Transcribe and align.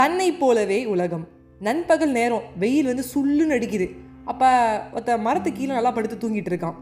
தன்னை 0.00 0.26
போலவே 0.32 0.84
உலகம். 0.84 1.24
நண்பகல் 1.66 2.10
நேரம் 2.10 2.44
வெயில் 2.58 2.88
வந்து 2.90 3.04
சுள்ளுன்னு 3.12 3.54
அடிக்குது. 3.56 3.86
அப்போ 4.24 4.48
ஒருத்த 4.92 5.16
மரத்து 5.20 5.52
கீழே 5.52 5.72
நல்லா 5.72 5.90
படுத்து 5.90 6.16
தூங்கிட்டு 6.22 6.50
இருக்கான். 6.52 6.76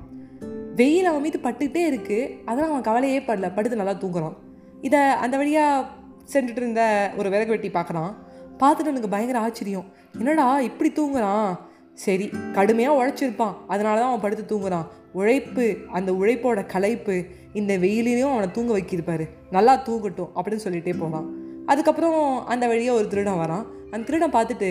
வெயில் 0.74 1.04
அவன் 1.04 1.20
மீது 1.20 1.38
பட்டுக்கிட்டே 1.42 1.82
இருக்குது 1.90 2.28
அதெல்லாம் 2.44 2.70
அவன் 2.70 2.82
கவலையே 2.82 3.18
படல. 3.18 3.54
படுத்து 3.54 3.76
நல்லா 3.76 3.92
தூங்குறான். 3.92 4.36
இதை 4.80 5.00
அந்த 5.24 5.36
வழியாக 5.36 5.86
சென்றுட்டு 6.32 6.62
இருந்த 6.62 7.10
ஒரு 7.16 7.30
விறகு 7.30 7.54
வெட்டி 7.54 7.68
பார்க்குறான் 7.68 8.12
பார்த்துட்டு 8.60 8.92
எனக்கு 8.92 9.08
பயங்கர 9.08 9.38
ஆச்சரியம். 9.38 9.84
என்னடா 10.18 10.60
இப்படி 10.60 10.92
தூங்குறான்? 11.00 11.50
சரி 11.94 12.30
கடுமையாக 12.52 12.98
உழைச்சிருப்பான். 13.00 13.54
அதனால 13.66 14.00
தான் 14.00 14.08
அவன் 14.08 14.24
படுத்து 14.26 14.46
தூங்குறான். 14.52 14.86
உழைப்பு 15.12 15.76
அந்த 15.92 16.12
உழைப்போட 16.12 16.66
களைப்பு 16.66 17.24
இந்த 17.52 17.78
வெயிலையும் 17.78 18.32
அவனை 18.32 18.50
தூங்க 18.50 18.78
வைக்கிருப்பாரு 18.78 19.28
நல்லா 19.50 19.76
தூங்கட்டும் 19.88 20.32
அப்படின்னு 20.34 20.66
சொல்லிகிட்டே 20.68 20.96
போகிறான் 20.98 21.28
அதுக்கப்புறம் 21.72 22.20
அந்த 22.52 22.64
வழியாக 22.70 22.98
ஒரு 22.98 23.08
திருடன் 23.12 23.42
வரான். 23.42 23.66
அந்த 23.92 24.04
திருடன் 24.06 24.34
பார்த்துட்டு 24.36 24.70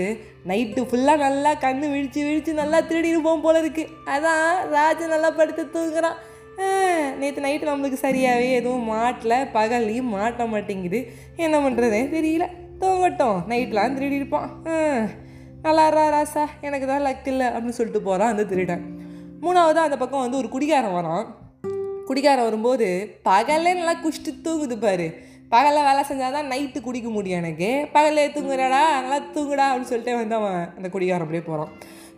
நைட்டு 0.50 0.82
ஃபுல்லாக 0.90 1.24
நல்லா 1.26 1.52
கண் 1.64 1.84
விழிச்சு 1.94 2.22
விழிச்சு 2.28 2.52
நல்லா 2.62 2.80
திருடி 2.90 3.10
இருப்போம் 3.14 3.44
போல 3.46 3.62
இருக்குது 3.64 3.94
அதான் 4.16 4.50
ராஜு 4.76 5.06
நல்லா 5.14 5.30
படுத்து 5.40 5.64
தூங்குறான். 5.76 6.18
நேற்று 7.22 7.42
நைட்டு 7.46 7.70
நம்மளுக்கு 7.70 7.98
சரியாகவே 8.06 8.50
எதுவும் 8.60 8.88
மாட்டல 8.92 9.34
பகல்லையும் 9.58 10.12
மாட்ட 10.16 10.48
மாட்டேங்குது. 10.54 11.00
என்ன 11.46 11.58
பண்ணுறதே 11.66 12.02
தெரியல. 12.16 12.46
தூங்கட்டும். 12.82 13.38
நைட்லாம் 13.52 13.96
திருடி 13.98 14.20
இருப்பான். 14.22 14.50
நல்லா 15.66 15.86
ராசா. 16.16 16.44
எனக்கு 16.68 16.88
தான் 16.88 17.06
லக் 17.06 17.28
இல்லை 17.34 17.48
அப்படின்னு 17.54 17.78
சொல்லிட்டு 17.80 18.02
போகிறான் 18.08 18.34
அந்த 18.34 18.46
திருடன். 18.52 18.84
மூணாவது 19.42 19.80
அந்த 19.88 19.98
பக்கம் 20.04 20.24
வந்து 20.26 20.38
ஒரு 20.38 20.50
குடிகாரன் 20.56 20.98
வரான். 21.00 21.26
குடிகாரன் 22.10 22.48
வரும்போது 22.50 22.88
பகல்லே 23.30 23.72
நல்லா 23.80 23.96
குஷ்டு 24.04 24.32
தூங்குது 24.44 24.78
பாரு. 24.86 25.08
பகலில் 25.50 25.84
வேலை 25.84 26.02
செஞ்சால் 26.10 26.32
தான் 26.32 26.52
நைட்டு 26.52 26.82
குடிக்க 26.82 27.10
முடியும் 27.10 27.40
எனக்கு. 27.44 27.88
பகலில் 27.94 28.34
தூங்குறாடா 28.36 28.82
நல்லா 29.02 29.18
தூங்குடா 29.36 29.66
அப்படின்னு 29.70 29.92
சொல்லிட்டு 29.92 30.16
வந்து 30.16 30.36
அவன் 30.36 30.74
அந்த 30.78 30.90
குடிகாரன் 30.90 31.26
அப்படியே 31.26 31.44
போகிறான் 31.44 31.72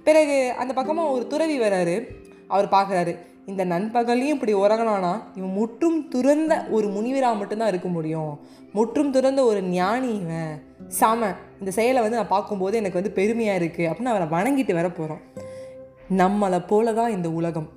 பிறகு 0.03 0.53
அந்த 0.57 0.73
பக்கமாக 0.73 1.09
ஒரு 1.09 1.27
துறவி 1.27 1.59
வராரு. 1.59 2.07
அவர் 2.47 2.65
பார்க்குறாரு 2.65 3.17
இந்த 3.45 3.65
நண்பகலையும் 3.65 4.35
இப்படி 4.35 4.53
உறங்கினானா? 4.53 5.21
இவன் 5.35 5.51
முற்றும் 5.51 6.07
துறந்த 6.07 6.67
ஒரு 6.69 6.87
முனிவராக 6.87 7.37
மட்டும்தான் 7.37 7.67
இருக்க 7.67 7.87
முடியும். 7.87 8.39
முற்றும் 8.73 9.11
துறந்த 9.11 9.43
ஒரு 9.43 9.63
ஞானி 9.63 10.15
இவன். 10.15 10.63
சாம. 10.99 11.35
இந்த 11.59 11.71
செயலை 11.71 12.01
வந்து 12.01 12.17
நான் 12.17 12.27
பார்க்கும்போது 12.27 12.77
எனக்கு 12.77 12.99
வந்து 12.99 13.11
பெருமையாக 13.11 13.65
இருக்குது 13.65 13.89
அப்படின்னு 13.89 14.13
அவரை 14.15 14.27
வணங்கிட்டு 14.27 14.73
வர 14.73 14.89
போகிறோம் 14.89 15.21
நம்மளை 16.17 16.67
போல 16.67 16.93
தான் 16.93 17.11
இந்த 17.11 17.29
உலகம். 17.29 17.69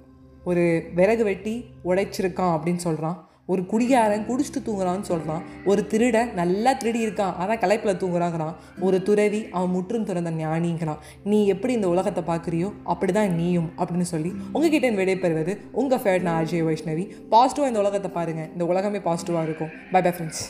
ஒரு 0.45 0.91
விறகு 0.95 1.25
வெட்டி 1.25 1.65
உடைச்சிருக்கான் 1.85 2.55
அப்படின்னு 2.57 2.77
சொல்கிறான் 2.77 3.31
ஒரு 3.53 3.63
குடிகாரன் 3.73 4.27
குடிச்சிட்டு 4.31 4.61
தூங்குறான்னு 4.67 5.09
சொல்கிறான் 5.11 5.43
ஒரு 5.71 5.83
திருடன் 5.93 6.31
நல்லா 6.41 6.73
திருடி 6.83 7.01
இருக்கான். 7.07 7.35
அதான் 7.43 7.63
கலைப்பில் 7.65 8.01
தூங்குறாங்கிறான். 8.03 8.55
ஒரு 8.87 9.01
துறவி 9.09 9.43
அவன் 9.57 9.75
முற்றும் 9.77 10.07
துறந்த 10.11 10.33
ஞானிங்கிறான். 10.43 11.03
நீ 11.33 11.41
எப்படி 11.55 11.75
இந்த 11.79 11.91
உலகத்தை 11.95 12.25
பார்க்குறியோ 12.31 12.71
அப்படி 12.95 13.15
தான் 13.19 13.37
நீயும் 13.41 13.71
அப்படின்னு 13.81 14.09
சொல்லி 14.15 14.33
உங்ககிட்ட 14.55 14.91
விடைபெறுவது 15.01 15.55
உங்கள் 15.83 16.03
ஃபேட் 16.05 16.27
நான் 16.29 16.41
அஜய் 16.45 16.67
வைஷ்ணவி. 16.71 17.07
பாசிட்டிவாக 17.35 17.73
இந்த 17.75 17.85
உலகத்தை 17.85 18.13
பாருங்கள் 18.19 18.51
இந்த 18.57 18.67
உலகமே 18.73 19.03
பாசிட்டிவாக 19.11 19.49
இருக்கும். 19.51 19.73
By 19.95 20.03
bye 20.07 20.13
friends 20.17 20.45